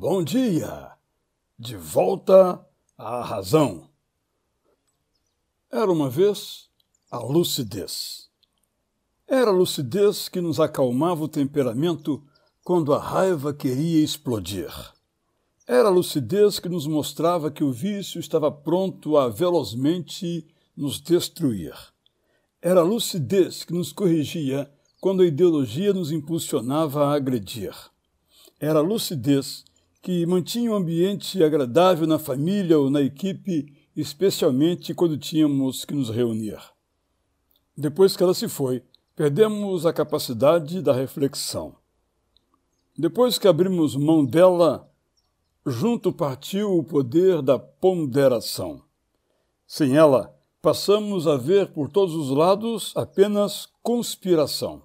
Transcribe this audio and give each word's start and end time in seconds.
Bom 0.00 0.22
dia! 0.22 0.92
De 1.58 1.76
volta 1.76 2.64
à 2.96 3.20
razão. 3.20 3.88
Era 5.72 5.90
uma 5.90 6.08
vez 6.08 6.68
a 7.10 7.18
lucidez. 7.18 8.30
Era 9.26 9.50
a 9.50 9.52
lucidez 9.52 10.28
que 10.28 10.40
nos 10.40 10.60
acalmava 10.60 11.24
o 11.24 11.28
temperamento 11.28 12.22
quando 12.62 12.94
a 12.94 13.00
raiva 13.00 13.52
queria 13.52 14.04
explodir. 14.04 14.72
Era 15.66 15.88
a 15.88 15.90
lucidez 15.90 16.60
que 16.60 16.68
nos 16.68 16.86
mostrava 16.86 17.50
que 17.50 17.64
o 17.64 17.72
vício 17.72 18.20
estava 18.20 18.52
pronto 18.52 19.16
a 19.16 19.28
velozmente 19.28 20.46
nos 20.76 21.00
destruir. 21.00 21.74
Era 22.62 22.82
a 22.82 22.84
lucidez 22.84 23.64
que 23.64 23.72
nos 23.72 23.90
corrigia 23.90 24.70
quando 25.00 25.24
a 25.24 25.26
ideologia 25.26 25.92
nos 25.92 26.12
impulsionava 26.12 27.04
a 27.04 27.16
agredir. 27.16 27.74
Era 28.60 28.78
a 28.78 28.82
lucidez 28.82 29.64
que 30.00 30.24
mantinha 30.26 30.70
um 30.70 30.76
ambiente 30.76 31.42
agradável 31.42 32.06
na 32.06 32.18
família 32.18 32.78
ou 32.78 32.90
na 32.90 33.02
equipe, 33.02 33.74
especialmente 33.96 34.94
quando 34.94 35.18
tínhamos 35.18 35.84
que 35.84 35.94
nos 35.94 36.08
reunir. 36.10 36.58
Depois 37.76 38.16
que 38.16 38.22
ela 38.22 38.34
se 38.34 38.48
foi, 38.48 38.82
perdemos 39.14 39.84
a 39.84 39.92
capacidade 39.92 40.80
da 40.80 40.92
reflexão. 40.92 41.74
Depois 42.96 43.38
que 43.38 43.48
abrimos 43.48 43.96
mão 43.96 44.24
dela, 44.24 44.90
junto 45.66 46.12
partiu 46.12 46.76
o 46.76 46.84
poder 46.84 47.42
da 47.42 47.58
ponderação. 47.58 48.82
Sem 49.66 49.96
ela, 49.96 50.34
passamos 50.62 51.26
a 51.26 51.36
ver 51.36 51.72
por 51.72 51.88
todos 51.88 52.14
os 52.14 52.30
lados 52.30 52.92
apenas 52.96 53.68
conspiração. 53.82 54.82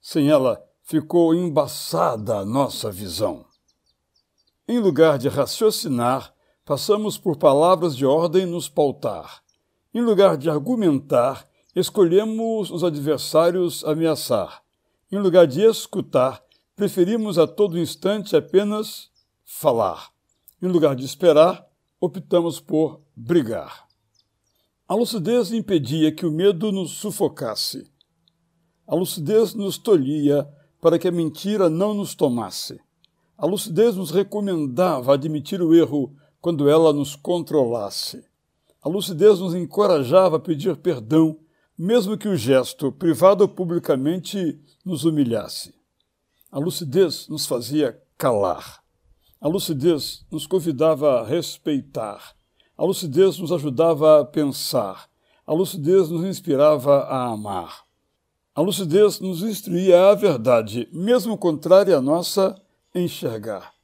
Sem 0.00 0.28
ela, 0.28 0.64
ficou 0.82 1.34
embaçada 1.34 2.38
a 2.38 2.44
nossa 2.44 2.90
visão. 2.90 3.47
Em 4.70 4.78
lugar 4.78 5.16
de 5.16 5.30
raciocinar, 5.30 6.34
passamos 6.62 7.16
por 7.16 7.38
palavras 7.38 7.96
de 7.96 8.04
ordem 8.04 8.44
nos 8.44 8.68
pautar. 8.68 9.42
Em 9.94 10.02
lugar 10.02 10.36
de 10.36 10.50
argumentar, 10.50 11.48
escolhemos 11.74 12.70
os 12.70 12.84
adversários 12.84 13.82
ameaçar. 13.82 14.62
Em 15.10 15.18
lugar 15.18 15.46
de 15.46 15.62
escutar, 15.62 16.44
preferimos 16.76 17.38
a 17.38 17.46
todo 17.46 17.78
instante 17.78 18.36
apenas 18.36 19.10
falar. 19.42 20.10
Em 20.60 20.68
lugar 20.68 20.94
de 20.94 21.06
esperar, 21.06 21.66
optamos 21.98 22.60
por 22.60 23.00
brigar. 23.16 23.88
A 24.86 24.94
lucidez 24.94 25.50
impedia 25.50 26.12
que 26.12 26.26
o 26.26 26.30
medo 26.30 26.70
nos 26.70 26.90
sufocasse. 26.90 27.90
A 28.86 28.94
lucidez 28.94 29.54
nos 29.54 29.78
tolhia 29.78 30.46
para 30.78 30.98
que 30.98 31.08
a 31.08 31.12
mentira 31.12 31.70
não 31.70 31.94
nos 31.94 32.14
tomasse. 32.14 32.78
A 33.38 33.46
lucidez 33.46 33.94
nos 33.94 34.10
recomendava 34.10 35.14
admitir 35.14 35.62
o 35.62 35.72
erro 35.72 36.12
quando 36.40 36.68
ela 36.68 36.92
nos 36.92 37.14
controlasse. 37.14 38.24
A 38.82 38.88
lucidez 38.88 39.38
nos 39.38 39.54
encorajava 39.54 40.38
a 40.38 40.40
pedir 40.40 40.76
perdão, 40.78 41.38
mesmo 41.78 42.18
que 42.18 42.26
o 42.26 42.36
gesto, 42.36 42.90
privado 42.90 43.42
ou 43.42 43.48
publicamente, 43.48 44.60
nos 44.84 45.04
humilhasse. 45.04 45.72
A 46.50 46.58
lucidez 46.58 47.28
nos 47.28 47.46
fazia 47.46 47.96
calar. 48.16 48.82
A 49.40 49.46
lucidez 49.46 50.26
nos 50.32 50.44
convidava 50.44 51.20
a 51.20 51.24
respeitar. 51.24 52.34
A 52.76 52.84
lucidez 52.84 53.38
nos 53.38 53.52
ajudava 53.52 54.20
a 54.20 54.24
pensar. 54.24 55.08
A 55.46 55.52
lucidez 55.52 56.10
nos 56.10 56.24
inspirava 56.24 57.02
a 57.04 57.26
amar. 57.26 57.84
A 58.52 58.60
lucidez 58.60 59.20
nos 59.20 59.42
instruía 59.42 60.08
à 60.08 60.14
verdade, 60.16 60.88
mesmo 60.92 61.38
contrária 61.38 61.96
à 61.96 62.00
nossa 62.00 62.60
enxergar. 63.00 63.74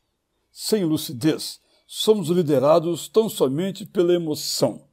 Sem 0.51 0.84
lucidez, 0.84 1.61
somos 1.87 2.29
liderados 2.29 3.09
tão 3.09 3.29
somente 3.29 3.84
pela 3.84 4.15
emoção. 4.15 4.87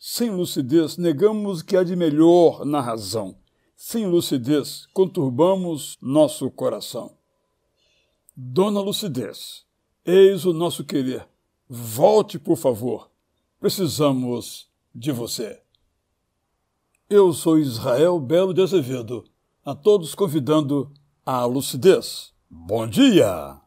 Sem 0.00 0.30
lucidez, 0.30 0.96
negamos 0.96 1.60
o 1.60 1.64
que 1.64 1.76
há 1.76 1.82
de 1.82 1.96
melhor 1.96 2.64
na 2.64 2.80
razão. 2.80 3.36
Sem 3.74 4.06
lucidez, 4.06 4.86
conturbamos 4.92 5.96
nosso 6.00 6.50
coração. 6.50 7.16
Dona 8.36 8.80
Lucidez, 8.80 9.64
eis 10.04 10.44
o 10.44 10.52
nosso 10.52 10.84
querer. 10.84 11.26
Volte, 11.68 12.38
por 12.38 12.56
favor. 12.56 13.10
Precisamos 13.60 14.68
de 14.94 15.10
você. 15.12 15.62
Eu 17.08 17.32
sou 17.32 17.58
Israel 17.58 18.18
Belo 18.18 18.52
de 18.52 18.62
Azevedo, 18.62 19.24
a 19.64 19.74
todos 19.74 20.14
convidando 20.14 20.92
à 21.24 21.44
lucidez. 21.44 22.32
Bom 22.50 22.86
dia! 22.86 23.63